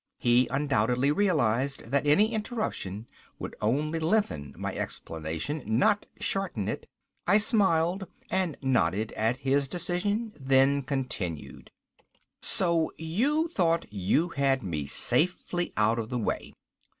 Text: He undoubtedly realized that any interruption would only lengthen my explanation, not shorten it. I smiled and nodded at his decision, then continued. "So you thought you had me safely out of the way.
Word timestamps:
He 0.17 0.47
undoubtedly 0.49 1.11
realized 1.11 1.91
that 1.91 2.07
any 2.07 2.33
interruption 2.33 3.05
would 3.37 3.55
only 3.61 3.99
lengthen 3.99 4.55
my 4.57 4.73
explanation, 4.75 5.61
not 5.63 6.07
shorten 6.19 6.67
it. 6.67 6.87
I 7.27 7.37
smiled 7.37 8.07
and 8.31 8.57
nodded 8.63 9.11
at 9.11 9.37
his 9.37 9.67
decision, 9.67 10.33
then 10.39 10.81
continued. 10.81 11.69
"So 12.41 12.91
you 12.97 13.47
thought 13.47 13.93
you 13.93 14.29
had 14.29 14.63
me 14.63 14.87
safely 14.87 15.71
out 15.77 15.99
of 15.99 16.09
the 16.09 16.17
way. 16.17 16.53